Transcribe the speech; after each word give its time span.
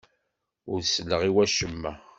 Ur 0.71 0.79
selleɣ 0.83 1.21
i 1.29 1.31
wacemma. 1.35 1.91